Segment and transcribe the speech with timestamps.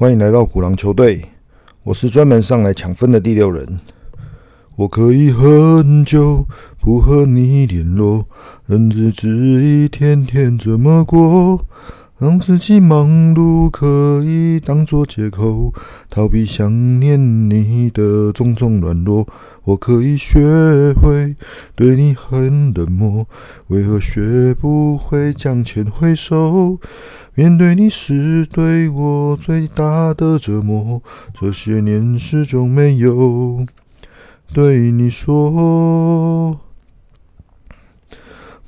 [0.00, 1.26] 欢迎来到虎狼球队，
[1.82, 3.78] 我是专门上来抢分的第六人。
[4.76, 6.46] 我可以很久
[6.80, 8.26] 不和你联络，
[8.66, 11.66] 日子一天天怎么过？
[12.20, 15.72] 让自己忙碌可以当作借口，
[16.10, 19.26] 逃避想念你的种种软弱。
[19.64, 20.38] 我可以学
[21.00, 21.34] 会
[21.74, 23.26] 对你很冷漠，
[23.68, 26.78] 为何学不会将钱回收？
[27.34, 31.02] 面对你是对我最大的折磨，
[31.32, 33.64] 这些年始终没有
[34.52, 36.60] 对你说。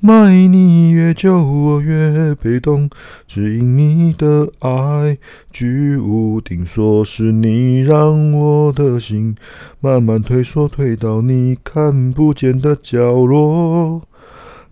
[0.05, 2.91] 爱你越久，我越被动，
[3.29, 5.17] 只因你的爱
[5.53, 7.05] 居无定所。
[7.05, 9.37] 是你让我的心
[9.79, 14.03] 慢慢退缩，退到你看不见的角落。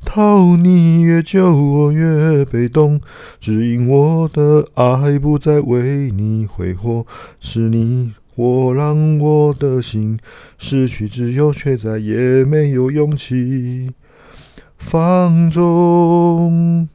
[0.05, 3.01] 讨你越久，我越被动，
[3.39, 7.07] 只因我的爱不再为你挥霍。
[7.39, 10.19] 是你我让我的心
[10.59, 13.91] 失去自由，却再也没有勇气。
[14.81, 16.89] 放纵，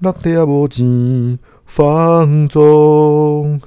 [0.00, 1.38] 落地也无钱。
[1.64, 3.60] 放纵，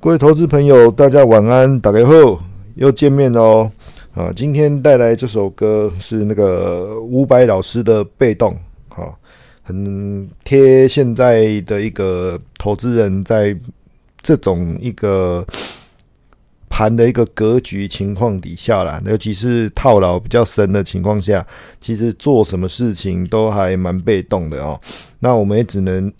[0.00, 2.42] 各位投资朋友，大家晚安，大家好，
[2.74, 3.70] 又见面喽。
[4.14, 8.52] 啊，今天带来这首歌是那个伍佰老师的《被动》，
[8.88, 9.14] 哈，
[9.62, 13.56] 很贴现在的一个投资人在
[14.22, 15.46] 这种一个。
[16.70, 21.44] 盘的一个格局情况底下啦，尤其是套牢比较深的情况下，
[21.80, 24.80] 其实做什么事情都还蛮被动的哦。
[25.18, 26.10] 那我们也只能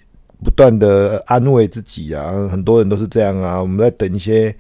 [0.45, 3.59] 不断的安慰自己啊，很多人都是这样啊。
[3.59, 4.55] 我们在等一些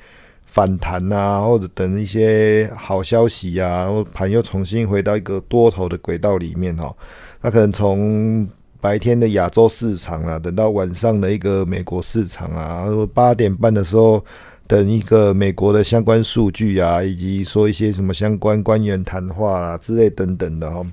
[0.47, 6.95] 反弹啊，或者等一些好消息啊，然后盘又重新回到一个多头的轨道里面哈。
[7.43, 8.49] 那可能从
[8.81, 14.25] 白天的亚洲市场啊，等到晚上的一个美国市场啊，八点半的时候。
[14.70, 20.86] 等一个美国的相关数据啊，以及说一些什么相关官员谈话啊之类等等的哈。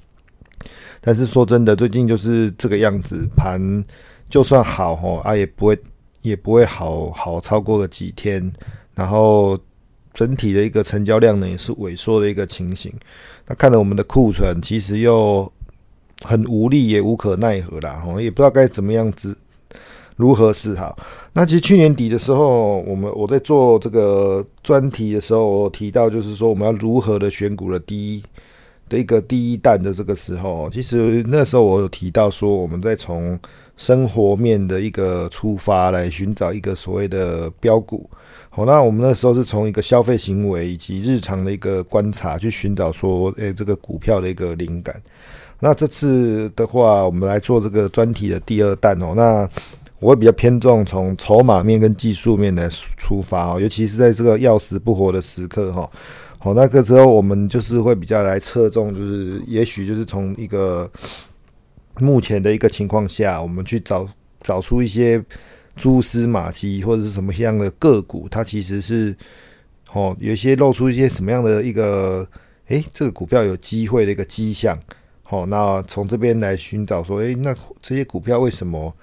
[0.99, 3.61] 但是说真的，最近就是这个样子，盘
[4.31, 5.77] 就算好哈啊，也不会
[6.23, 8.51] 也不会好好超过个几天。
[8.95, 9.55] 然后
[10.11, 12.91] 整体的一个成交量呢，也是萎缩的一个情形。
[13.45, 15.53] 那看了我们的库存，其实又
[16.23, 19.37] 很无力，也无可奈何啦，哈，也不知道该怎么样子。
[20.17, 20.97] 如何是好？
[21.33, 28.23] 那其实去年底的时候，我们我在做这个专题的时候，我提到就是说我们要如何的选股的第一
[28.89, 33.39] 的一个第一弹的这个时候，其实那时候我有提到说，我们在从
[33.77, 38.09] 生活面的一个出发来寻找一个所谓的标股。
[38.49, 44.99] 好，那我们那时候是从一个消费行为以及日常的一个观察去寻找说，诶，这个股票的一个灵感。
[45.59, 49.47] 那这次的话，我们来做这个专题的第二弹哦，那。
[49.99, 55.89] 我会比较偏重从筹码面跟技术面来出发哦，尤其是在这个要死不活的时刻哈。
[56.37, 60.89] 好，那个时候我们就是会比较来侧重，就是也许就是从一个
[61.99, 64.07] 目前的一个情况下，我们去找
[64.41, 65.23] 找出一些
[65.75, 69.15] 蛛丝马迹或者是什么样的个股，它其实是
[69.93, 72.25] 哦有一些露出一些什么样的一个
[72.67, 74.77] 诶，这个股票有机会的一个迹象。
[75.23, 78.93] 好，那从这边来寻找说，诶，那这些股票为什么？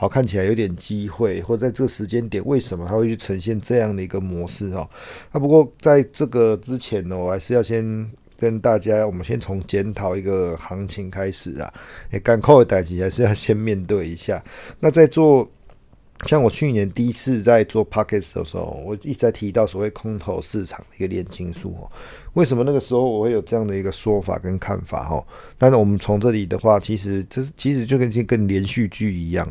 [0.00, 4.88] 好，看起来有点机会，或者在这时间点，为什么它会去呈现这样的一个模式哈？
[5.30, 11.70] 那不过在这个之前呢，我还是要先跟大家，我们先从检讨一个行情开始啊。
[12.12, 14.42] 诶，赶扣的代级还是要先面对一下。
[14.78, 15.46] 那在做，
[16.26, 21.90] 像我去年第一次在做 pockets 的时候，我一直在提到所谓空头市场的一个炼金术哦。
[22.34, 25.24] 为什么那个时候我会有这样的一个说法跟看法哈？
[25.56, 29.48] 但是我们从这里的话，其实这其实就跟跟连续剧一样。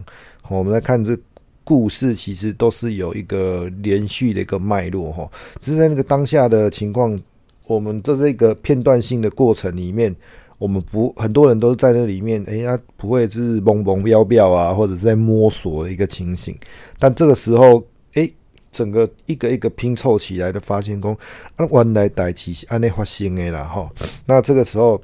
[0.47, 1.18] 我们来看这
[1.63, 5.29] 故事，其实都是有一个连续的一个脉络哈。
[5.59, 7.19] 只是在那个当下的情况，
[7.66, 10.16] 我们在这个片段性的过程里面，
[10.59, 16.56] 我们不很多人都是在那里面，哎呀，不会是蹦蹦飙飙啊，或者是在摸索的一个情形。
[17.00, 17.84] 但这个时候，
[18.14, 18.29] 哎，
[18.72, 21.17] 整个一个一个拼凑起来的发现，工
[21.56, 23.90] 啊，原来代起是安内发生的啦哈。
[24.28, 25.02] 那这个时候。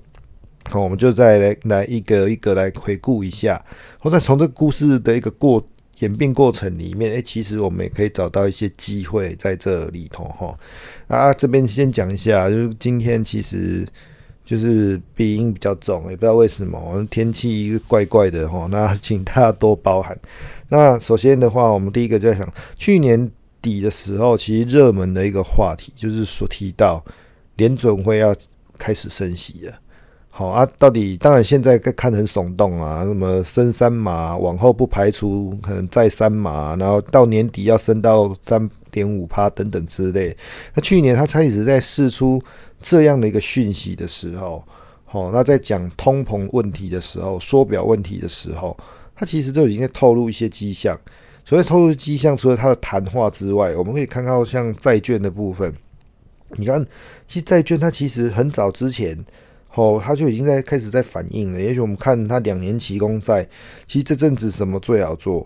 [0.68, 3.64] 好，我们就再来来一个一个来回顾一下，
[4.00, 5.64] 或者从这个故事的一个过
[6.00, 10.58] 演变过程里面，哎，其实我们也可以找到一些机会在这里头哈。
[11.06, 13.86] 啊，这边先讲一下，就是今天其实
[14.46, 18.68] 就是鼻音比较重，也不知道为什么，我们天气怪怪的哈。
[18.70, 20.18] 那请大家多包涵。
[20.70, 23.30] 那首先的话，我们第一个就在想，去年
[23.62, 27.04] 底的时候，其实热门的一个话题就是说提到
[27.56, 28.36] 联准会要
[28.78, 29.74] 开始升息了。
[30.38, 40.36] 好啊，到底当然现在看很耸动啊，什么升三码，往后不排除可能再三码，然后到年底要升到三点五趴等等之类。
[40.74, 42.38] 那去年他开始在试出
[42.82, 44.62] 这样的一个讯息的时候，
[45.06, 48.78] 好，那在讲通膨问题的时候，缩表问题的时候，
[49.16, 51.00] 他其实都已经在透露一些迹象。
[51.46, 55.74] 所谓透露迹象，除了他的谈话之外，我们可以看到像债券的部分，
[56.58, 56.86] 你看，
[57.26, 59.18] 其实债券它其实很早之前。
[59.76, 61.60] 哦，他就已经在开始在反应了。
[61.60, 63.46] 也许我们看他两年期公债，
[63.86, 65.46] 其实这阵子什么最好做？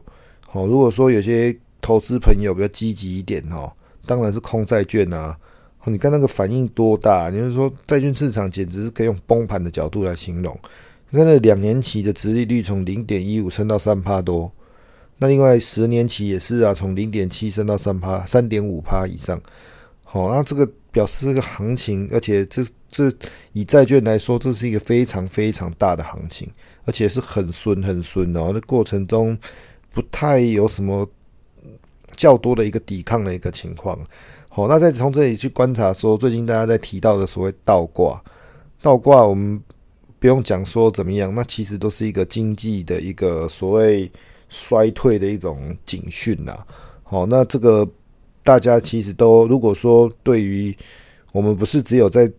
[0.51, 3.71] 哦，如果说有些投资朋友比较积极一点，哦，
[4.05, 5.35] 当然是空债券啊。
[5.83, 7.31] 哦你看那个反应多大？
[7.31, 10.55] 你是说债券市场简直是可以用崩盘的角度来形容？
[11.09, 14.51] 你看那两年期的殖利率从零点一五升到三帕多，
[15.17, 19.41] 那另外十年期也是啊，从零点七升到三帕三点五帕以上。
[20.03, 22.63] 好，那这个表示这个行情，而且这。
[22.89, 23.12] 这
[23.53, 26.50] 以债券来说，这是一个非常非常大的行情，
[26.86, 28.51] 而且是很顺很顺哦。
[28.53, 29.38] 那过程中
[29.91, 31.07] 不太有什么
[32.15, 33.97] 较多的一个抵抗的一个情况。
[34.47, 38.21] 好，那再从这里去观察，说最近大家在提到的所谓倒挂，
[38.81, 39.62] 倒挂我们
[40.18, 44.12] 不用讲说怎么样，那其实都是一个经济的一个所谓
[44.50, 46.57] 衰退的一种警讯呐。
[47.03, 47.88] 好，那这个
[48.44, 50.75] 大家其实都如果说对于
[51.31, 52.30] 我们不是只有在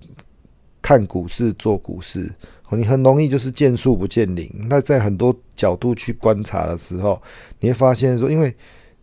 [0.82, 2.30] 看股市做股市，
[2.70, 4.50] 你很容易就是见树不见林。
[4.68, 7.20] 那在很多角度去观察的时候，
[7.60, 8.54] 你会发现说，因为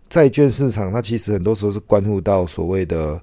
[0.10, 3.22] 债券市场它其实很多时候是关乎到所谓的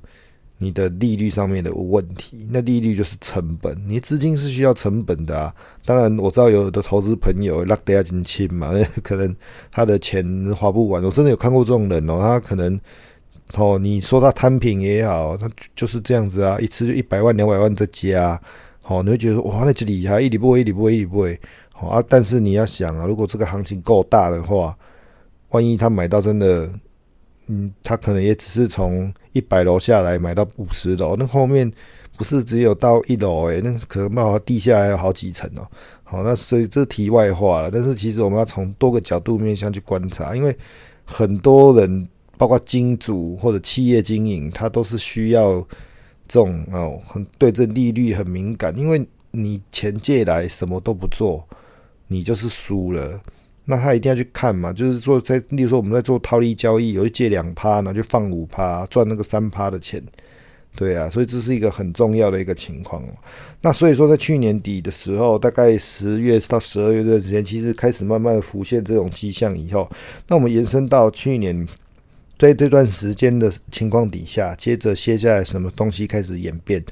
[0.59, 2.47] 你的利率上面的问题。
[2.51, 5.55] 那利率就是成本，你资金是需要成本的啊。
[5.85, 8.73] 当然我知道有的投资朋友拉得亚金亲嘛，
[9.03, 9.35] 可能
[9.73, 10.25] 他的钱
[10.55, 11.03] 花不完。
[11.03, 12.81] 我真的有看过这种人哦，他可能。
[13.57, 18.41] 哦，你说他摊平也好，他就是这样子啊，一次就一百万、两百万在加，
[18.83, 21.41] 好，你会觉得哇，那这里还一里不会，一里不会，一里不会，
[21.73, 22.05] 好啊。
[22.09, 24.77] 但是你要想啊，如果这个行情够大的话，
[25.51, 26.69] 万一他买到真的，
[27.47, 31.71] 嗯，他可能也只是从一百楼下来买到五十楼，那后面
[32.17, 35.67] 不是只有到一楼诶，那可能冒地下还有好几层哦。
[36.03, 37.71] 好，那所以这题外话了。
[37.71, 40.57] 但是其实我们要从多个角度面向去观察，因为
[41.05, 42.09] 很多人。
[42.37, 45.61] 包括金主或者企业经营，它都是需要
[46.27, 51.47] 这种哦，很对这利率很敏感，因为你钱借来什么都不做，
[52.09, 53.21] 你就是输了。
[53.67, 60.03] 那他一定要去看嘛，就是说在，例如说我们在做套利交易，有一借两趴，然后就放五趴，赚那个三趴的钱。
[60.77, 63.03] 对啊，所以这是一个很重要的一个情况。
[63.63, 69.89] 那所以说，在去年底的时候，大概十月到十二月这段时间，其实开始慢慢浮现这种迹象以后，
[70.29, 71.67] 那我们延伸到去年。
[72.37, 76.85] 在这段时间的情况底下，接着接下来什么东西开始演变？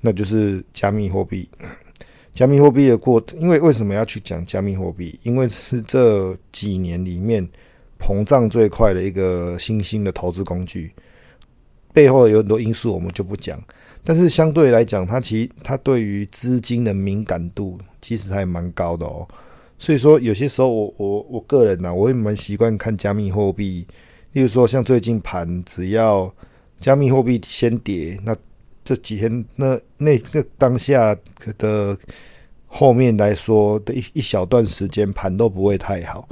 [0.00, 1.48] 那就是加密货币。
[2.34, 5.18] 加密货币的过，因为为什么要去讲加密货币？
[5.22, 7.48] 因为是这几年里面
[7.98, 10.92] 膨胀最快的一个新兴的投资工具。
[11.92, 13.58] 背后有很多因素，我们就不讲。
[14.02, 19.26] 但是相对来讲，它其实它对于资金的敏感度其实还蛮高的哦。
[19.78, 23.86] 所以说，有些时候我我我个人呢，我会蛮习惯看加密货币。
[24.34, 26.32] 例如说，像最近盘，只要
[26.78, 28.36] 加密货币先跌，那
[28.84, 31.16] 这几天那那个当下
[31.56, 31.96] 的
[32.66, 36.28] 后面来说的一一小段时间盘都不会太好。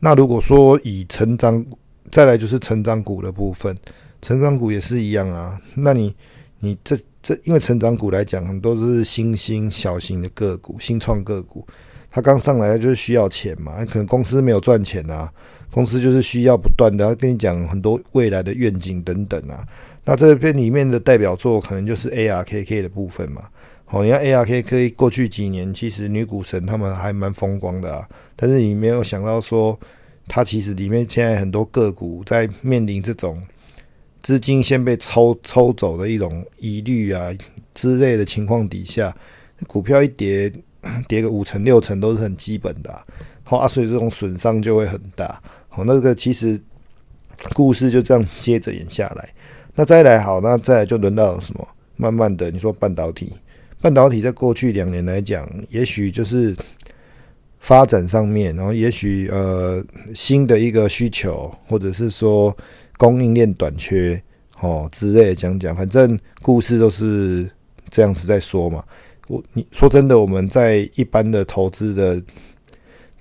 [0.00, 1.64] 那如果说以成长
[2.10, 3.74] 再来就是成长股的部分，
[4.20, 5.58] 成长股也是一样啊。
[5.76, 6.14] 那你
[6.58, 11.64] 你这这因为成长股来讲，很多是新兴小型的个股、新创个股，
[12.10, 15.32] 它刚上来就是需要钱嘛，可能公司没有赚钱啊。
[15.74, 19.66] 公司就是需要不断的跟你讲很多未来的愿景等等啊，
[20.04, 23.42] 那这边里面的代表作可能就是 ARKK 的部分嘛。
[23.84, 29.76] 好，你看 ARKK 过去几年其实女股神他们还蛮风光的啊，但是你没有想到说，
[30.28, 33.42] 它其实里面现在很多个股在面临这种
[34.22, 37.30] 资金先被抽抽走的一种疑虑啊
[37.74, 39.12] 之类的情况底下，
[39.66, 40.52] 股票一跌
[41.08, 43.04] 跌个五成六成都是很基本的。
[43.42, 45.38] 好啊，所以这种损伤就会很大。
[45.74, 46.60] 好，那个其实
[47.52, 49.28] 故事就这样接着演下来。
[49.74, 51.66] 那再来好，那再来就轮到什么？
[51.96, 53.32] 慢慢的，你说半导体，
[53.80, 56.54] 半导体在过去两年来讲，也许就是
[57.58, 62.56] 发展上面，然后也许呃新的一个需求，或者是说
[62.96, 64.22] 供应链短缺，
[64.60, 67.50] 哦之类的讲讲，反正故事都是
[67.90, 68.84] 这样子在说嘛。
[69.26, 72.22] 我你说真的，我们在一般的投资的。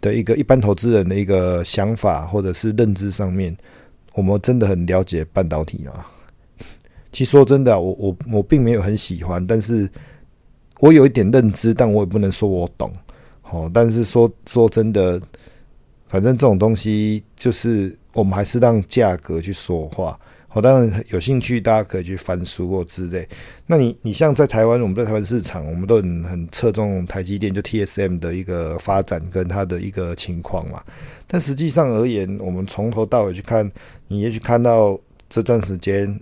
[0.04, 3.56] 的一个一般投资人的一个想法或者是认知上面，
[4.14, 6.06] 我们真的很了解半导体吗？
[7.14, 9.90] 其实说真的，我我我并没有很喜欢，但是
[10.80, 12.92] 我有一点认知，但我也不能说我懂。
[13.50, 15.22] 哦，但是说说真的，
[16.08, 20.20] 反正这种东西就是我们还是让价格去说话。
[20.54, 23.28] 好，当然有兴趣，大家可以去翻书或之类。
[23.66, 30.84] 那你你像在台湾，我们在台湾市场，我们都很很侧重台积电，就 TSM 的一个发展跟它的一个情况嘛。
[31.26, 33.68] 但实际上而言，我们从头到尾去看，
[34.08, 34.96] 你也许看到
[35.28, 36.20] 这段时间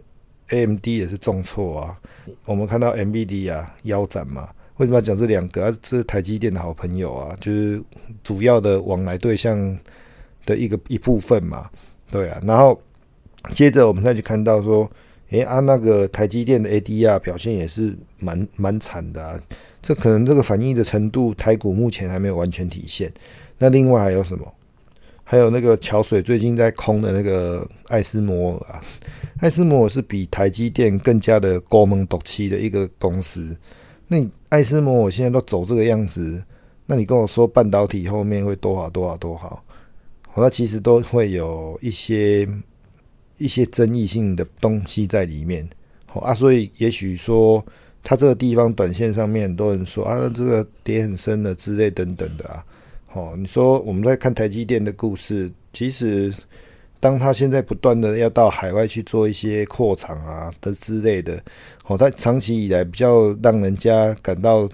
[0.47, 1.99] AMD 也是重挫啊。
[2.45, 4.47] 我们看到 MBD 啊腰斩嘛。
[4.77, 5.65] 为什么要讲这两个？
[5.65, 7.83] 啊，这是台积电的好朋友啊，就是
[8.23, 9.77] 主要的往来对象
[10.45, 11.69] 的一个一部分嘛。
[12.09, 12.81] 对啊，然后。
[13.49, 14.89] 接着我们再去看到说，
[15.29, 19.39] 诶，啊，那个台积电的 ADR 表现也是蛮蛮惨的啊。
[19.81, 23.11] 这可能这个反应的程度，台股目前还没有完全体现。
[23.57, 24.53] 那另外还有什么？
[25.23, 28.83] 还有那个桥水最近在空的那个艾斯摩尔啊，
[29.39, 33.57] 艾斯摩尔是比台积电更加的高门独气的一个公司。
[34.07, 36.43] 那你艾斯摩尔现在都走这个样子，
[36.85, 39.63] 那你跟我说半导体后面会多好多好多好？
[40.35, 42.47] 那其实都会有一些。
[43.41, 45.67] 一些争议性的东西在里面，
[46.05, 47.65] 好啊，所以也许说
[48.03, 52.63] 它这个地方短线上面很多人说啊，这个跌很深的之类等等的啊，
[53.07, 56.31] 好，你说我们在看台积电的故事，其实
[56.99, 61.43] 当他现在不断的要到海外去做一些扩厂啊的之类的，
[61.83, 64.69] 好，他长期以来比较让人家感到。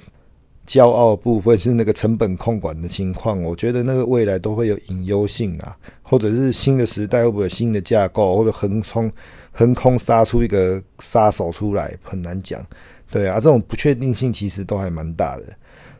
[0.68, 9.10] 骄傲的部分是那个成本控管的情况，我觉得那个未来都会有隐忧性啊，或者是新的时代会不会有新的架构，或者横冲
[9.54, 12.62] 横空杀出一个杀手出来，很难讲。
[13.10, 15.44] 对啊，这种不确定性其实都还蛮大的。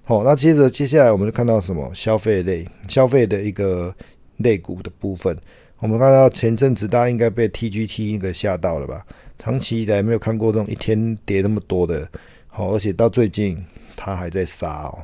[0.04, 3.96] 好，那接着接下来我们就看到什么消费类消费的一个
[4.38, 5.34] 类股的部分，
[5.80, 9.06] 我们看到前阵子大家应该被 TGT 那个吓到了吧？
[9.40, 12.06] 长期以来没有看过这种一天跌那么多的，
[12.48, 13.58] 好，而且到最近。
[13.98, 14.96] 他还在杀哦，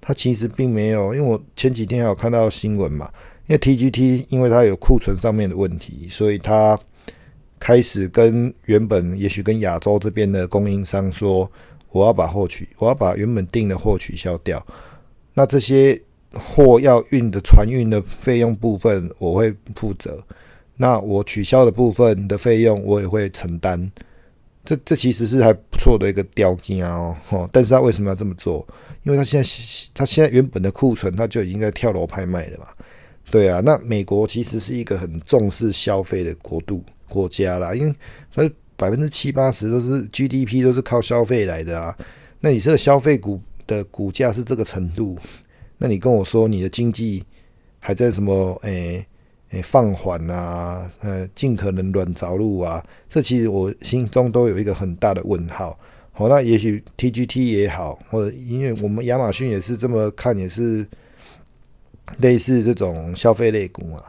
[0.00, 3.10] 他其实并没有，因为我前几天还有看到新闻嘛，
[3.46, 6.78] 因为 TGT 因为它有库存上面的问题，所以他
[7.58, 11.50] 开始跟原本也许跟亚洲这边的供应商说，
[11.90, 14.64] 我要把货取，我要把原本订的货取消掉，
[15.34, 16.00] 那这些
[16.32, 20.18] 货要运的船运的费用部分我会负责，
[20.76, 23.90] 那我取消的部分的费用我也会承担。
[24.70, 28.64] 这这其实是还不错的一个雕金啊，哦，但是他为什么要这么做？
[29.02, 29.48] 因为他现在
[29.92, 32.68] 他现在原本的库存他就已经在跳楼拍卖了嘛，
[33.32, 33.60] 对啊。
[33.64, 37.92] 那美国其实是一个很重视消费的国度国家啦，因为
[38.32, 41.98] 它百分之七八十都是 GDP 都是靠消费来的啊。
[42.38, 45.18] 那你这个消费股的股价是这个程度，
[45.78, 47.24] 那你跟我说你的经济
[47.80, 48.56] 还在什么？
[48.62, 49.04] 诶？
[49.50, 55.76] 诶，放缓啊，呃，尽可能软着陆啊，这其实我心中都有一个很大的问号。
[56.12, 60.86] 好，那也许 TGT 也好，或者因为我们亚马逊也是这么看，也是
[62.18, 64.00] 类似这种消费类股嘛。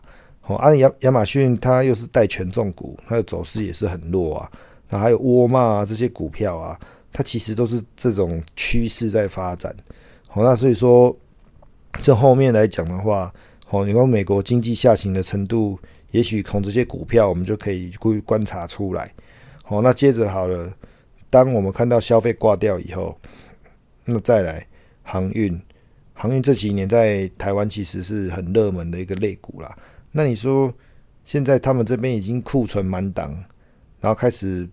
[0.41, 4.51] 好，按亚亚马逊它又是带权重股，它的走势也是很弱啊。
[4.89, 6.79] 那还有沃尔玛这些股票啊，
[7.11, 9.75] 它其实都是这种趋势在发展。
[10.27, 11.15] 好，那所以说
[11.99, 13.33] 这后面来讲的话。
[13.71, 15.79] 哦，你说美国经济下行的程度，
[16.11, 19.09] 也许从这些股票我们就可以观观察出来。
[19.63, 20.69] 好，那接着好了，
[21.29, 23.17] 当我们看到消费挂掉以后，
[24.03, 24.67] 那再来
[25.03, 25.57] 航运，
[26.13, 29.73] 航运这几年在台湾其实是很热门的一个类股啦。
[30.11, 30.69] 那你说
[31.23, 33.31] 现在他们这边已经库存满档，
[34.01, 34.67] 然后开始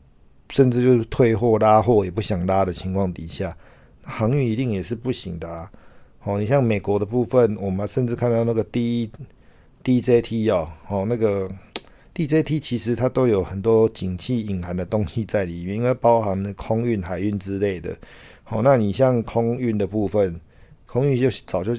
[0.51, 3.57] 甚至就是退货拉货也不想拉的情况底下，
[4.03, 5.71] 航运一定也是不行的啊。
[6.25, 9.11] 哦，你像美国的部分，我们甚至看到那个 D
[9.85, 11.49] DJT 哦，哦，那个
[12.15, 17.97] DJT 其实它都有很多景气隐含的东西在里面，应该包含空运、海运之类的。
[18.43, 20.39] 好，那你像空运的部分，
[20.85, 21.73] 空运就早就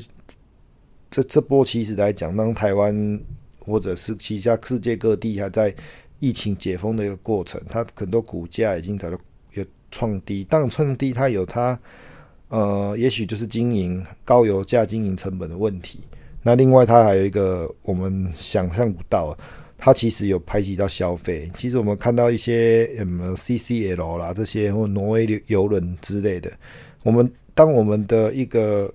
[1.11, 3.19] 这这波其实来讲，当台湾
[3.59, 5.75] 或者是其他世界各地还在
[6.19, 9.19] 疫情解封的一个过程，它很多股价已经早就
[9.53, 11.77] 有创低，当创低它有它。
[12.49, 15.99] 呃，也许就是经营高油价、经营成本的问题。
[16.41, 19.37] 那另外，它还有一个我们想象不到，
[19.77, 21.51] 它其实有排挤到消费。
[21.55, 26.51] 其实我们看到一些什么 CCL 啦这些，或挪威游轮之类的，
[27.03, 28.91] 我们当我们的一个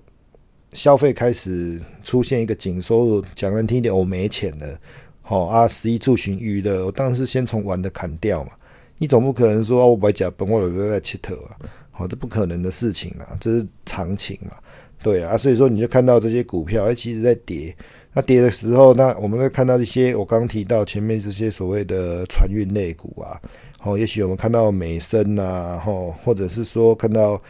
[0.73, 4.77] 消费开始出现一个紧收，讲难听点，我没钱了，
[5.21, 8.49] 好啊，十一住行娱乐，我当然是先从玩的砍掉嘛。
[8.97, 11.55] 你总不可能说我不讲本，我有没有在切头啊？
[11.97, 14.57] 好，这不可能的事情啊，这是常情嘛，
[15.01, 17.73] 对啊，所以说你就看到这些股票，哎，其实在跌，
[18.11, 23.39] 那跌的时候，那我们会看到一些我刚提到前面这些所谓的船运类股啊，
[23.79, 27.41] 好，也许我们看到美升啊，吼，或者是说看到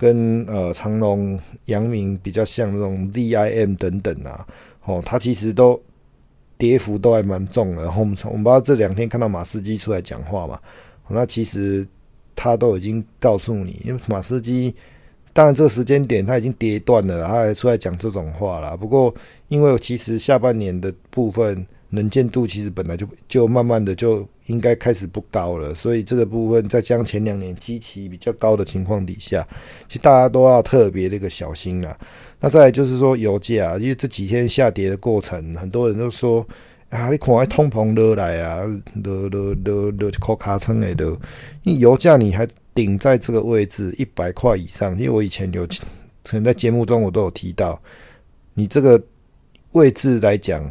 [0.00, 4.44] 跟呃长隆、阳明比较像那种 ZIM 等等啊，
[4.84, 5.80] 哦，它其实都
[6.58, 7.84] 跌幅都还蛮重的。
[7.84, 10.58] 然后我们从我们不知道这两天看到马斯基出来讲话嘛，
[11.08, 11.86] 那其实
[12.34, 14.74] 他都已经告诉你，因为马斯基
[15.32, 18.76] 当然这个时间点他已经跌断了，他还出来讲这种话了。
[18.76, 19.14] 不过
[19.48, 21.66] 因为其实下半年的部分。
[21.94, 29.46] 能见度其实本来就就慢慢的就应该开始不高了，所以这个部分在将前两年基期比较高的情况底下，
[29.90, 31.94] 其实大家都要特别那个小心啊。
[32.40, 36.46] 那再就是说油价，因为这几天下跌的过程，很多人都说
[36.92, 38.62] 啊，你看通膨的来啊，
[39.02, 41.06] 的的的的靠卡称来的，
[41.62, 45.66] 因为油价你还顶在这个位置一百块以上，因为我以前有
[46.22, 47.80] 曾在节目中我都有提到，
[48.54, 49.02] 你这个
[49.72, 50.64] 位置来讲。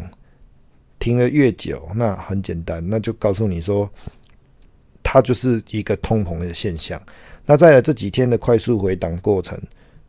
[1.03, 3.89] 停的越久，那很简单，那就告诉你说，
[5.01, 7.01] 它就是一个通膨的现象。
[7.43, 9.59] 那在这几天的快速回档过程，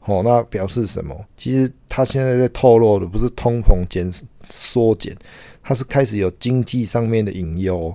[0.04, 1.18] 哦，那表示什么？
[1.34, 4.12] 其实它现在在透露的不是通膨减
[4.52, 5.16] 缩减，
[5.62, 7.94] 它是开始有经济上面的隐忧。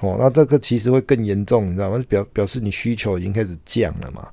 [0.00, 2.04] 哦，那这个其实会更严重，你知道吗？
[2.08, 4.28] 表表示你需求已经开始降了嘛。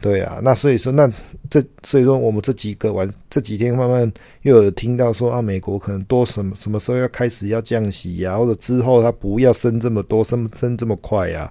[0.00, 1.10] 对啊，那所以说，那
[1.48, 11.50] 这所以说，我们这几个晚这几天慢慢又有听到说啊，美国可能多什么什么时候要开始要降息呀，或者之后它不要升这么多，升升这么快呀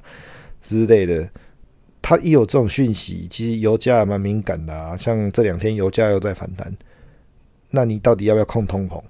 [0.61, 1.27] 之类的。
[1.99, 4.95] 它一有这种讯息，其实油价蛮敏感的啊。
[4.97, 6.71] 像这两天油价又在反弹，
[7.71, 9.01] 那你到底要不要控通膨？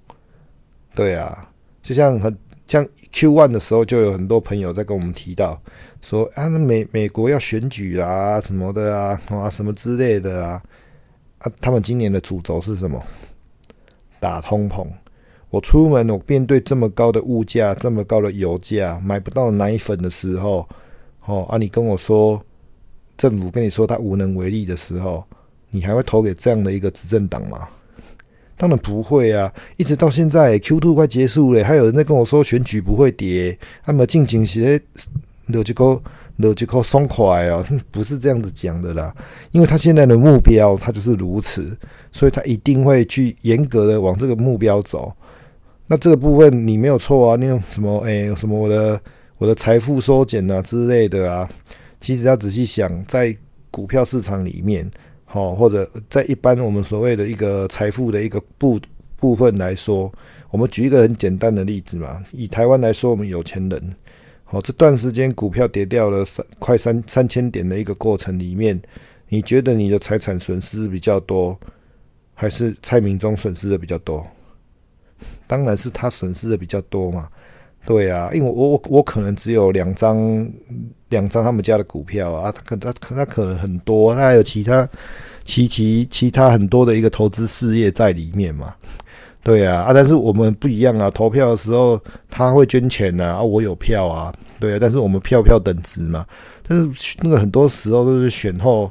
[0.96, 1.50] 对啊，
[1.82, 2.36] 就像很。
[2.66, 5.62] 像 Q one 的时候，就有很多朋友在跟我们提到
[6.02, 10.64] 说啊，那美美国要选举啊，什么的啊，啊什么之类的啊，
[11.40, 13.00] 啊，他们今年的主轴是什么？
[14.20, 14.88] 打通膨。
[15.50, 20.68] 我出门，我面对这么高的物价，这么高的油价，买不到奶粉的时候，
[21.26, 22.42] 哦啊，你跟我说
[23.18, 25.24] 政府跟你说他无能为力的时候，
[25.70, 27.68] 你还会投给这样的一个执政党吗？
[28.56, 29.52] 当然不会啊！
[29.78, 34.80] 一直到现在，Q two 快结束了，还有人在跟我说选举不会跌，他们进行些
[35.50, 36.02] 逻辑口
[36.38, 39.14] 逻辑口松快哦，不是这样子讲的啦。
[39.52, 41.76] 因为他现在的目标他就是如此，
[42.12, 45.12] 所以他一定会去严格的往这个目标走。
[45.88, 49.02] 那这个部分你没有错啊，那种什么哎什么我的
[49.38, 51.50] 我的财富缩减啊之类的啊，
[52.00, 53.36] 其实要仔细想，在
[53.72, 54.90] 股票市场里面。
[55.34, 58.80] 哦，或者在一般我们所谓的一个财富的一个部
[59.18, 60.12] 部分来说，
[60.52, 62.24] 我们举一个很简单的例子嘛。
[62.32, 63.96] 以台湾来说，我们有钱人，
[64.52, 68.80] 哦，这段时间股票跌掉了三快三三千点的一个过程里面，
[69.30, 71.60] 你觉得你的财产损失比较多，
[72.36, 74.26] 还是蔡明忠损失的比较多？
[75.48, 77.28] 当然是他损失的比较多嘛。
[77.86, 80.18] 对啊，因为我我我可能只有两张
[81.10, 84.88] 两张他们家的股票啊，他可他可他可能很多，他还有其他
[85.44, 88.74] 其其其他很多的一个投资事业在里面嘛。
[89.44, 96.26] 对啊，啊，但是我们不一样啊，投票的时候他会捐钱呐，啊，我有票啊，对啊，但是我们票票等值嘛，
[96.66, 98.90] 但是那个很多时候都是选后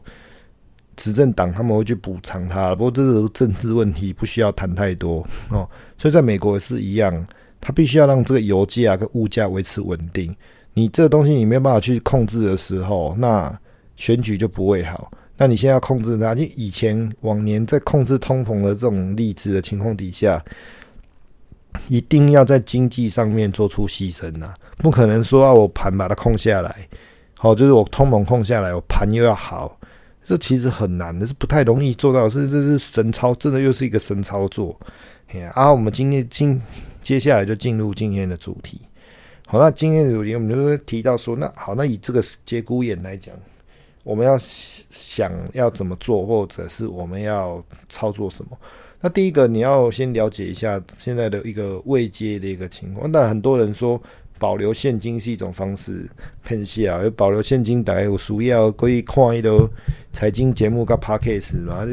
[0.96, 5.66] 执政党他们会去补偿他，不过这是政治问题，不需要谈太多哦。
[5.96, 7.26] 所以在美国也是一样。
[7.62, 10.34] 它必须要让这个油价跟物价维持稳定。
[10.74, 13.58] 你这个东西你没有办法去控制的时候，那
[13.96, 15.10] 选举就不会好。
[15.36, 20.44] 那你现在要控制它，就以前往年在控制通膨的这种例子的情况底下，
[21.88, 26.88] 一定要在经济上面做出牺牲呐，不可能说啊我盘把它控下来，
[27.34, 29.78] 好就是我通膨控下来，我盘又要好，
[30.24, 34.78] 这其实很难的，是不太容易做到，是这是神操，真的又是一个神操作。
[35.54, 36.60] 啊，我们今天今
[37.02, 38.80] 接下来就进入今天的主题。
[39.46, 43.34] 好，那今天的主题我们就是提到说，那好，那以这个节骨眼来讲，
[44.02, 48.56] 我们要想要怎么做，或者是我们要操作什么？
[49.00, 53.10] 那第一个，你要先了解一下现在的一个未接的一个情况。
[53.10, 54.00] 那很多人说
[54.38, 56.08] 保留现金是一种方式，
[56.44, 59.68] 骗笑，有保留现金，大概有需要可以看一个
[60.12, 61.92] 财经节目跟 p a c k a g e 嘛，就。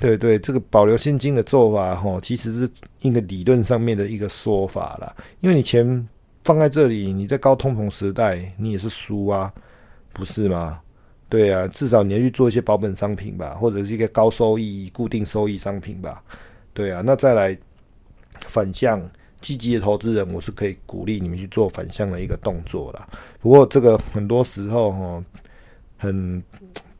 [0.00, 5.12] 对对，这个保留现金的做法，哈，其实是一个理论上面的一个说法啦。
[5.40, 6.08] 因为你钱
[6.44, 9.52] 放在这里，你在高通膨时代，你也是输啊，
[10.12, 10.80] 不是吗？
[11.28, 16.22] 对啊，至少你要去做一些保本商品吧，或者是一个高收益、固定收益商品吧。
[16.72, 17.58] 对啊，那再来
[18.46, 19.04] 反向
[19.40, 23.08] 积极的投资人，我是可以鼓励你们去做反向的一个动作啦。
[23.40, 25.24] 不过这个很多时候，哈，
[25.96, 26.40] 很。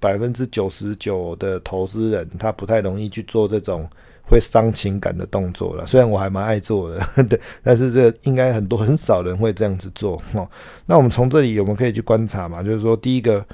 [0.00, 3.88] 百分之九十九的投资人，他不太容易去做这种
[4.22, 5.86] 会伤情感的动作了。
[5.86, 10.22] 虽然我还蛮爱做的， 对，但是这应该很多很少人会这样子做。
[10.34, 10.48] 哦，
[10.86, 13.44] 那我们从这里我们可以去观察嘛，就是说，第一个，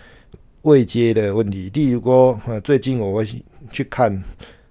[0.62, 1.70] 未接的问题。
[1.72, 3.24] 例如说，最近我会
[3.70, 4.22] 去看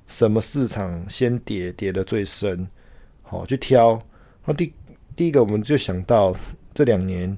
[0.08, 2.68] 什么市场先跌，跌的最深，
[3.22, 4.00] 好去挑。
[4.46, 4.74] 那第
[5.16, 6.36] 第一个，我们就想到
[6.74, 7.36] 这两年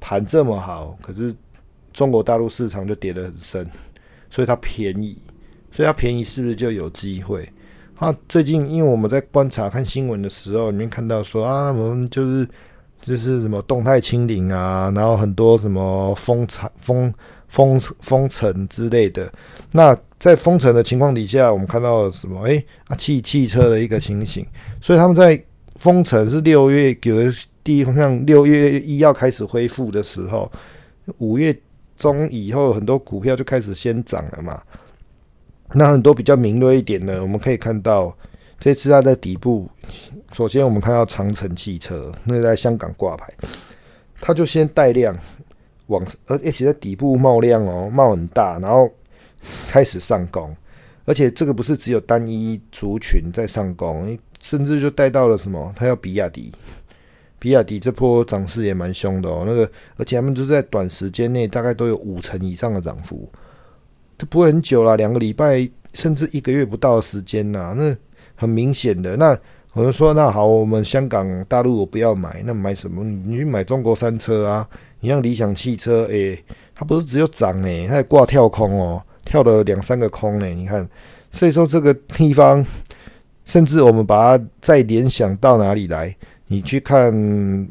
[0.00, 1.34] 盘这么好，可是
[2.00, 3.68] 中国大陆市场就跌得很深，
[4.30, 5.18] 所以它便宜，
[5.70, 7.46] 所以它便宜是不是就有机会？
[7.96, 12.48] 啊，最近因为我们在观察看新闻的时候，里面看到说啊，我们就是
[13.02, 17.12] 就是什么动态清零啊，然后很多什么封城、封
[17.48, 19.30] 封封城之类的。
[19.70, 22.48] 那在封城的情况底下，我们看到了什么？
[22.48, 24.46] 哎，啊汽汽车的一个情形，
[24.80, 25.38] 所以他们在。
[25.76, 27.32] 封城是六月有的
[27.64, 30.52] 第一方向，六月一要开始恢复的时候，
[31.16, 31.58] 五月
[32.00, 34.60] 中以后很多股票就开始先涨了嘛。
[35.74, 38.16] 那很多比较敏锐一点的，我们可以看到
[38.58, 39.68] 这次它在底部，
[40.32, 43.32] 首先我们看到长城汽车，那在香港挂牌，
[44.20, 45.14] 它就先带量
[45.88, 48.90] 往，而且在底部冒量哦，冒很大，然后
[49.68, 50.56] 开始上攻，
[51.04, 54.18] 而且这个不是只有单一族群在上攻。
[54.42, 55.70] 甚至就带到了什么？
[55.76, 56.50] 它要比亚迪，
[57.40, 59.42] 比亚迪这波涨势也蛮凶的哦。
[59.44, 63.28] 那个，而且他们就是在短时间内大概都有五成以上的涨幅，
[64.16, 67.74] 这不会很久啦，两个礼拜甚至一个月不到的时间呐。
[67.76, 67.96] 那
[68.36, 69.36] 很明显的，那
[69.72, 73.02] 我就说，那好，我们香港、大陆我不要买，那买什么？
[73.02, 74.68] 你去买中国三车啊？
[75.00, 76.40] 你像理想汽车，诶，
[76.74, 80.46] 它不是只有涨诶，它还挂跳空哦，跳了两三个空呢。
[80.46, 80.86] 你看，
[81.32, 82.64] 所以说这个地方。
[83.42, 86.14] 甚至我们把它再联想到哪里来？
[86.52, 87.14] 你去看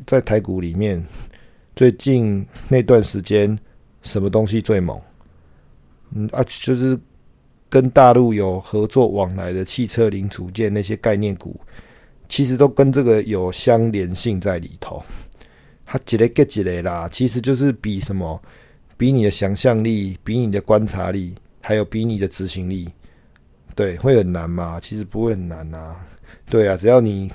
[0.08, 1.06] 在台股里面，
[1.76, 3.60] 最近那段时间
[4.04, 4.98] 什么东西最猛？
[6.16, 6.98] 嗯啊，就是
[7.68, 11.60] 跟大陆有合作往来的汽车零组件那些概念股，
[12.30, 15.04] 其实都跟这个有相连性在里头。
[15.86, 18.42] 它几类 get 几类啦，其实就是比什么？
[18.96, 22.88] 比你的想象力，比你的观察力，还有比你的执行力。
[23.76, 24.80] 对，会很难吗？
[24.82, 25.98] 其实不会很难啊。
[26.50, 27.30] 对啊，只要你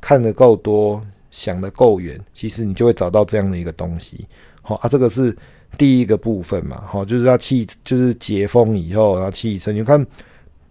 [0.00, 4.26] 看的够多，想的够远，其实你就会找到这样的一个东西。
[4.62, 5.36] 好啊，这个是
[5.78, 6.82] 第一个部分嘛。
[6.86, 10.04] 好，就是它汽，就是解封以后，然后汽车，你看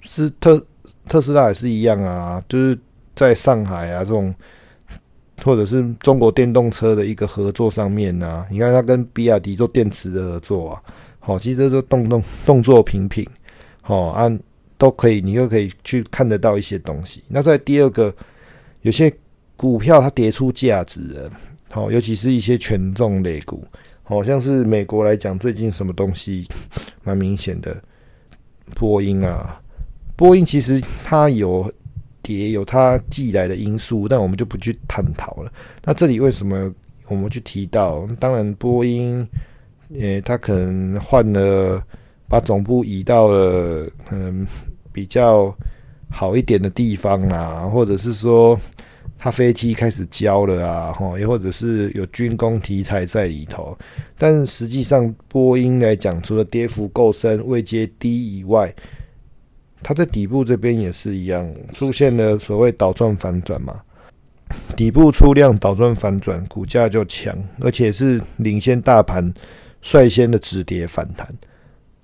[0.02, 0.66] 是特
[1.08, 2.78] 特斯拉也是一样啊，就是
[3.16, 4.34] 在上海啊这种，
[5.44, 10.82] 或者是中国电动车的一个合作上面啊，你看它跟比亚迪做电池的合作啊，
[11.20, 13.28] 好，其实都动动动作频频，
[13.82, 14.40] 好按。
[14.78, 17.24] 都可以，你又可以去看得到一些东西。
[17.30, 18.14] 那在第二个，
[18.86, 19.12] 有些
[19.58, 21.32] 股票它跌出价值了，
[21.72, 23.66] 好，尤其是一些权重类股，
[24.04, 26.48] 好像是美国来讲，最近什么东西
[27.04, 27.76] 蛮明显的，
[28.76, 29.60] 波音啊，
[30.16, 31.74] 波音其实它有
[32.22, 35.52] 跌，有它寄来的因素，但我们就不去探讨了。
[35.84, 36.72] 那这里为什么
[37.08, 38.08] 我们去提到？
[38.20, 39.28] 当然，波音，
[40.00, 41.84] 呃，它可能换了。
[42.28, 44.48] 把总部移到了嗯
[44.92, 45.56] 比较
[46.10, 48.60] 好一点的地方啊，或者是说
[49.18, 53.78] 他飞机开始交了啊，哈，又或者是有军工题材在里头。
[54.18, 58.74] 但实际上，波音来讲，除了跌幅够深、未接低以外，
[59.82, 63.82] 它在底部这边也是一样，出现了所谓倒转反转嘛。
[64.76, 69.34] 底部出量倒转反转，股价就强，而且是领先大盘
[69.82, 71.28] 率先的止跌反弹。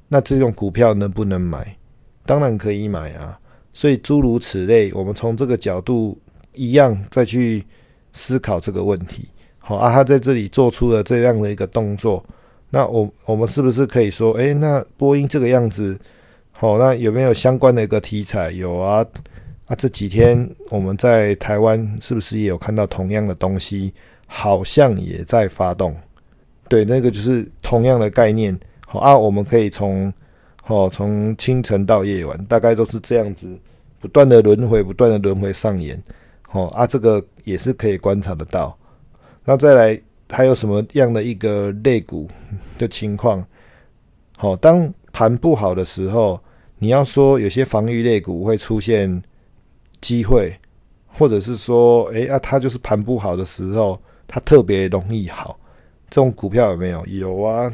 [0.07, 1.77] 那这种股票能不能买？
[2.25, 3.37] 当然可以买啊。
[3.73, 6.17] 所以诸如此类，我们从这个角度
[6.53, 7.63] 一样再去
[8.13, 9.27] 思考这个问题。
[9.59, 12.23] 好啊，他在这里做出了这样的一个动作，
[12.69, 15.97] 那我我们是不是可以说，诶，那波音这个样子，
[16.51, 18.51] 好，那有没有相关的一个题材？
[18.51, 19.05] 有啊。
[19.67, 23.93] 啊，这几天我们在台湾是不是也有看到同样的东西？
[24.25, 25.95] 好像也在发动。
[26.67, 28.57] 对，那个就是同样的概念。
[28.85, 30.11] 好啊，我们可以从，
[30.71, 33.59] 哦，从清晨到夜晚，大概都是这样子，
[33.99, 36.01] 不断的轮回，不断的轮回上演。
[36.51, 38.77] 哦啊，这个也是可以观察得到。
[39.43, 42.29] 那再来，还有什么样的一个肋骨
[42.77, 43.45] 的情况？
[44.37, 46.39] 好，当盘不好的时候，
[46.77, 49.21] 你要说有些防御肋骨会出现
[49.99, 50.57] 机会，
[51.05, 55.59] 或者是说，诶，啊，它就是盘不好的时候，它特别容易好。
[56.09, 57.05] 这种股票有没有？
[57.07, 57.69] 有啊。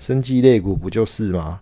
[0.00, 1.60] 生技肋骨不就是吗？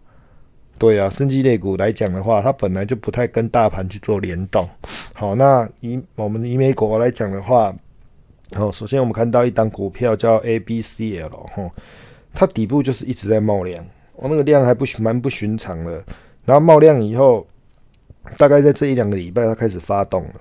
[0.79, 4.69] 对啊，生技类股来讲的话，它本来就不太跟大盘去做联动。
[5.13, 7.75] 好，那以我们以美国来讲的话，
[8.55, 11.71] 好，首先我们看到一档股票叫 ABCL 哈，
[12.33, 16.05] 它底部就是一直在冒量，我那个量还不蛮不寻常的。
[16.45, 17.47] 然后冒量以后，
[18.37, 20.35] 大概在这一两个礼拜，它开始发动了，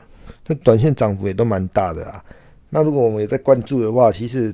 [0.48, 2.24] 那短线涨幅也都蛮大的啊。
[2.70, 4.54] 那如果我们也在关注的话，其实。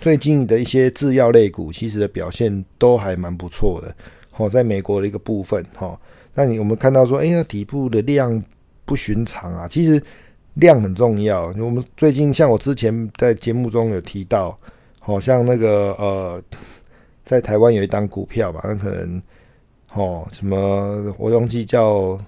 [0.00, 3.92] 最近的一些制药类股其实的表现都还蛮不错的。
[4.38, 6.00] 哦，在美国的一个部分，哈，
[6.32, 8.42] 那你我们看到说，哎，那底部的量
[8.84, 9.66] 不寻常啊。
[9.68, 10.00] 其实
[10.54, 11.46] 量很重要。
[11.58, 14.56] 我们最近像我之前在节目中有提到，
[15.00, 16.42] 好像那个呃，
[17.24, 19.20] 在台湾有一档股票吧，那可能
[19.94, 22.18] 哦什么我忘记叫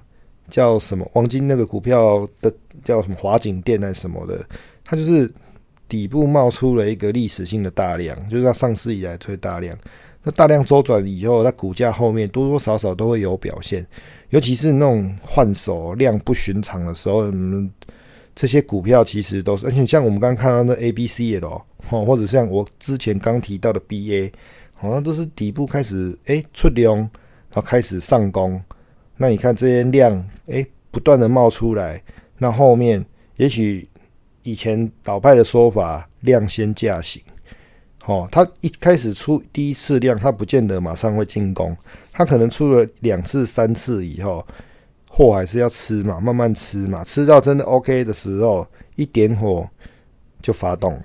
[0.49, 4.44] 叫什么黄金那个股票的叫什么华景店还是什么的，
[4.85, 5.33] 它就是
[5.88, 9.79] 底部冒出了一个历史性的大量，就是它上市以来最大量。
[10.22, 13.87] 那大量周转以后，那股价后面多多少少都会有表现，
[14.28, 17.70] 尤其是那种换手量不寻常的时候，嗯，
[18.35, 21.62] 这些股票其实都是，而且像我们刚刚看到那 A、B、C 的哦，
[22.04, 24.33] 或者像我之前刚提到的 B、A，
[24.74, 27.11] 好像都是底部开始哎出量，然
[27.54, 28.62] 后开始上攻。
[29.16, 30.12] 那你看这些量
[30.48, 32.02] 哎不断的冒出来，
[32.37, 33.04] 那后面
[33.37, 33.88] 也许
[34.42, 37.22] 以前倒派的说法，量先价行。
[38.06, 41.76] 哦，他一开始出第一次量，他不见得马上会进攻，
[42.10, 44.44] 他可能出了两次、三次以后，
[45.08, 49.68] 货还是要吃嘛，慢慢吃嘛，吃到真的 OK 的时候，一点火
[50.40, 51.04] 就发动了，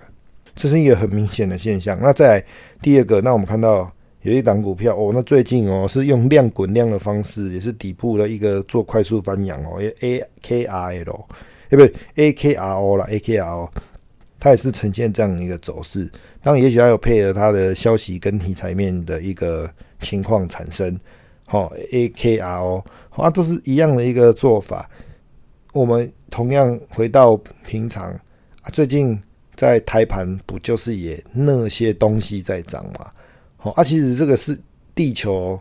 [0.56, 2.00] 这是一个很明显的现象。
[2.02, 2.44] 那在
[2.82, 11.26] 第二个，那我们看到有一档股票哦，那最近哦是用量滚量的方式，也是底部的一个做快速翻扬哦，A K R L，
[11.66, 13.70] 哎不对，A K R O 啦，A K R O。
[14.38, 16.08] 它也是呈现这样一个走势，
[16.46, 19.68] 当然，也许还有配合它的消息跟题材面的一个
[20.00, 20.96] 情况产生。
[21.48, 24.88] 好，A K R O，啊，都是一样的一个做法。
[25.74, 28.12] 我们同样回到平常
[28.62, 29.20] 啊，最近
[29.56, 33.08] 在台盘不就是也那些东西在涨嘛？
[33.58, 34.56] 好啊，其实这个是
[34.94, 35.60] 地球，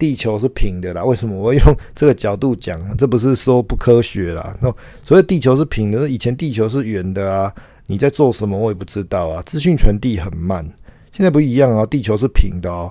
[0.00, 1.04] 地球是平的啦。
[1.04, 2.96] 为什么 我用这个角度讲？
[2.96, 4.58] 这不是说不科学啦。
[4.60, 4.74] 那
[5.06, 7.54] 所以地球是平的，以前地球是圆的啊。
[7.92, 8.56] 你在做什么？
[8.56, 9.42] 我也不知道啊。
[9.42, 10.64] 资讯传递很慢，
[11.12, 11.84] 现在不一样啊。
[11.84, 12.90] 地球是平的哦，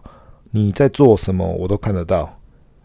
[0.52, 2.32] 你在做什么我都看得到，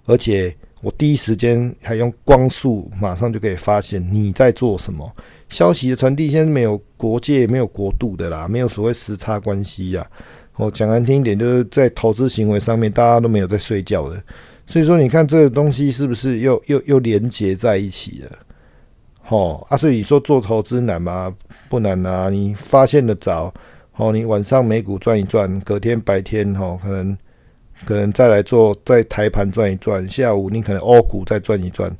[0.06, 5.14] 而且我第一时间还用光速，马上就可以发现你在做什么。
[5.50, 10.06] 消息的传递现在没有国界，没有国度的啦，没有所谓时差关系呀。
[10.54, 14.22] 我讲难听一点，就是在投资行为上面，大家都没有在睡觉的。
[14.66, 18.30] 所以说，你看这个东西是不是又又又连接在一起了？
[19.28, 21.34] 哦，啊，所以你说做投资难吗？
[21.68, 23.52] 不难啊，你发现的早，
[23.96, 27.18] 哦，你晚上美股转一转，隔天白天哈，可能
[27.84, 31.90] 可能再来做在台盘转一转，下午你可能欧股再转一转，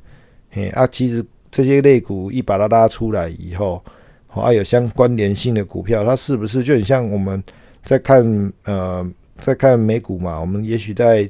[0.50, 3.82] 嘿，啊，其实这些类股一把它拉出来以后，
[4.28, 7.42] 啊，有相关联性的股票，它是不是就很像我们
[7.82, 9.04] 在看呃
[9.38, 10.38] 在看美股嘛？
[10.38, 11.28] 我们也许在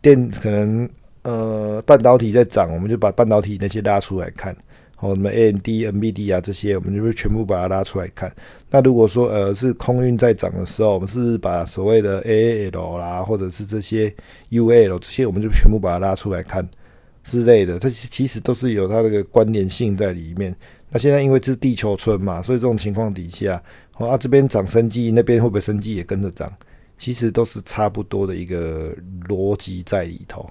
[0.00, 0.88] 电可能
[1.22, 4.56] 呃半导体在涨，我们就把半导体那些拉出来看。
[5.00, 8.34] 哦，什么 A M D、N B D 啊这些，我们就会全部把它拉出来看。
[8.68, 14.12] 那如果说呃是空运在涨的时候，我们是把所谓的 A A L 啦，或者是这些
[14.48, 16.68] U A L 这些，我们就全部把它拉出来看
[17.22, 17.78] 之类的。
[17.78, 20.54] 它其实都是有它那个关联性在里面。
[20.90, 23.62] 那现在因为这是地球村嘛，所以这种情况底下，
[23.98, 26.50] 哦啊这边涨生计，那边会不会生计也跟着涨？
[26.98, 28.92] 其实都是差不多的一个
[29.28, 30.50] 逻辑在里头。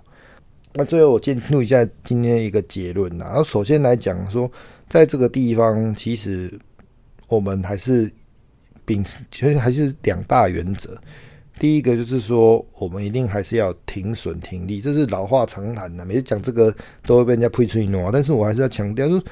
[0.78, 3.26] 那最后我进入一下今天一个结论呐。
[3.26, 4.50] 然后首先来讲说，
[4.88, 6.54] 在这个地方，其实
[7.28, 8.12] 我们还是
[8.86, 10.96] 秉其实还是两大原则。
[11.60, 16.06] 第一个就是说，我们一定还是要停损停利，这是老话常谈的。
[16.06, 16.72] 每次讲这个
[17.08, 19.24] 都会被人家推出一诺，但是我还是要强调，就是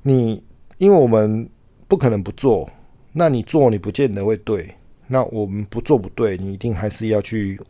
[0.00, 0.42] 你
[0.78, 1.46] 因为我们
[1.86, 2.66] 不可能不做，
[3.12, 4.74] 那你做你不见得会对。
[5.06, 7.60] 那我们不做不对，你一定还是要去。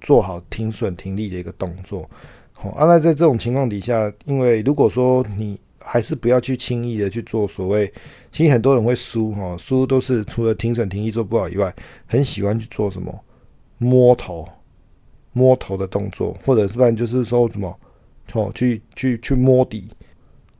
[0.00, 2.08] 做好停损停利的一个动作，
[2.52, 2.86] 好啊。
[2.86, 7.90] 那在这种情况底下，因为如果说你还是不要去轻易的去做所谓，
[8.30, 11.74] 其实很多人会输哈，输都是除了停损停利做不好以外，
[12.06, 13.12] 很喜欢去做什么
[13.78, 14.46] 摸头
[15.32, 17.74] 摸头的动作，或者是不然就是说什么
[18.34, 19.88] 哦，去去去摸底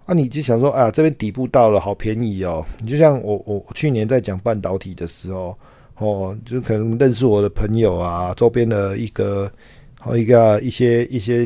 [0.06, 2.64] 啊，你就想说啊，这边底部到了，好便宜哦。
[2.80, 5.56] 你就像我我去年在讲半导体的时候。
[5.98, 9.50] 哦，就可能认识我的朋友啊，周边的一个，
[9.98, 11.38] 好一个一些一些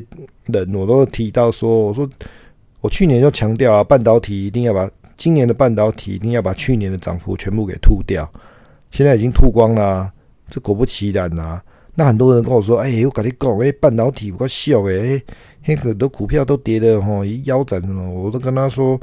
[0.47, 2.09] 人，我都提到说，我说
[2.83, 8.31] 我去年就强调啊，半导体一定要把今年的半导体一定要把去年的涨幅全部给吐掉，
[8.91, 10.13] 现在已经吐光了，
[10.51, 11.63] 这果不其然啊，
[11.95, 15.23] 那很多人跟我说，哎，我跟你讲，哎，半导体我笑诶，
[15.65, 19.01] 哎，很多股票都跌的哈，腰斩什么，我都跟他说，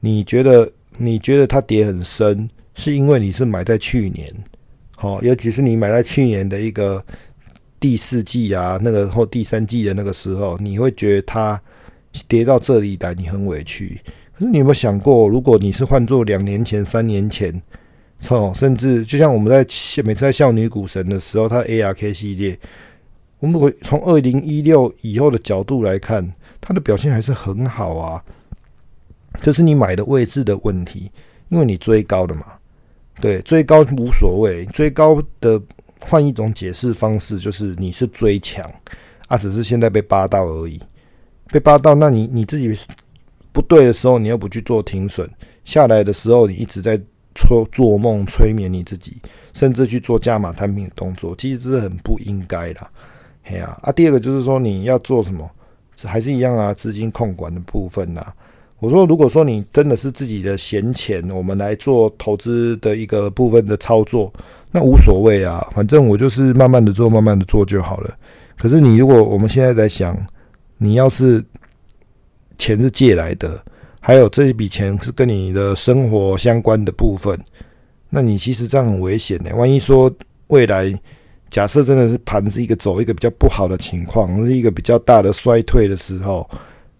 [0.00, 4.30] 你觉得你觉得它跌很深，是因为你是买在去年。
[5.00, 7.04] 哦，尤其是你买在去年的一个
[7.78, 11.60] 第四季啊，那个或第三季的那个时候，你会觉得它
[12.28, 14.00] 跌到这里来，你很委屈。
[14.32, 17.62] 可是你有没有想过，如果你是换做两年前、三年前，
[18.28, 19.58] 哦，甚至就像我们在
[20.02, 22.58] 每次在笑女股神的时候，它 ARK 系列，
[23.40, 26.26] 我们如果从二零一六以后的角度来看，
[26.60, 28.24] 它的表现还是很好啊。
[29.42, 31.10] 这是你买的位置的问题，
[31.48, 32.44] 因为你追高的嘛。
[33.20, 35.60] 对，追高无所谓，追高的
[36.00, 38.68] 换一种解释方式，就是你是追强
[39.28, 40.80] 啊，只是现在被扒到而已。
[41.48, 42.76] 被扒到，那你你自己
[43.52, 45.28] 不对的时候，你又不去做停损，
[45.64, 47.00] 下来的时候你一直在
[47.34, 49.16] 做做梦催眠你自己，
[49.54, 52.86] 甚至去做加码摊平的动作，其实这是很不应该的。
[53.44, 55.48] 嘿啊，啊，第二个就是说你要做什么，
[56.02, 58.34] 还是一样啊，资金控管的部分呐。
[58.84, 64.30] 我说，如果说你真的是自己的闲钱，我们来做投资的一个部分的操作，
[64.70, 68.14] 那无所谓啊，反正我就是慢慢的做，慢慢的做就好了。
[68.58, 70.14] 可是你如果我们现在在想，
[70.76, 71.42] 你要是
[72.58, 73.58] 钱是借来的，
[74.00, 77.40] 还有这一笔钱是跟你的生活相关的部分，
[78.10, 79.56] 那你其实这样很危险的。
[79.56, 80.12] 万一说
[80.48, 80.92] 未来
[81.48, 86.46] 假设真的是盘是一个走一个比较不好的情况，是一个比较大的衰退的时候。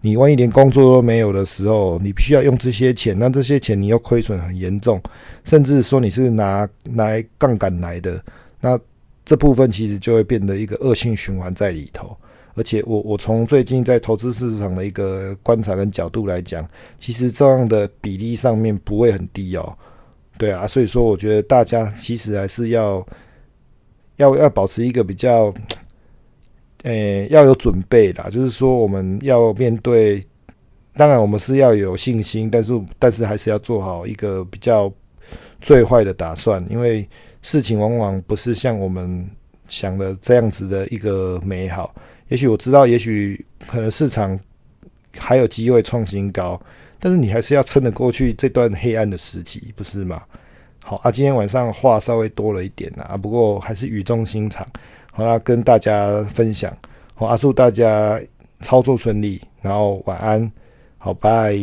[0.05, 5.01] 你万一连工作都没有的时候，你必须要用这些钱，那这些钱你又亏损很严重，
[5.45, 8.23] 甚至说你是拿来杠杆来的，
[8.61, 8.79] 那
[9.25, 12.15] 这部分其实就会变得一个恶性循环在里头。
[12.55, 16.69] 而且我我从最近在投资市场的一个观察跟角度来讲，
[17.01, 19.75] 其实这样的比例上面不会很低哦。
[20.37, 23.07] 对啊，所以说我觉得大家其实还是要
[24.17, 25.51] 要要保持一个比较。
[26.85, 30.23] 诶，要有准备啦，就是说我们要面对，
[30.95, 34.93] 当然我们是要有信心，但是但是还是要做好一个比较
[35.63, 37.09] 最坏的打算，因为
[37.41, 39.27] 事情往往不是像我们
[39.67, 41.95] 想的这样子的一个美好。
[42.29, 44.39] 也许我知道，也许可能市场
[45.17, 46.61] 还有机会创新高，
[47.01, 50.23] 但是你还是要撑得过去这段黑暗的时期，不是吗？
[50.83, 54.67] 好啊，今天晚上话稍微多了一点啊，不过还是语重心长。
[55.15, 56.71] 好啦跟大家分享。
[57.15, 58.21] 好阿祝大家
[58.61, 60.51] 操作顺利然后晚安。
[60.99, 61.55] 好拜。